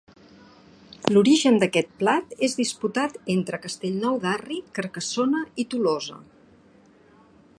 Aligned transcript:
L'origen 1.15 1.59
d'aquest 1.63 1.91
plat 1.99 2.33
és 2.47 2.57
disputat 2.61 3.19
entre 3.35 3.61
Castellnou 3.67 4.19
d'Arri, 4.25 4.59
Carcassona 4.79 5.45
i 5.65 5.69
Tolosa. 5.75 6.21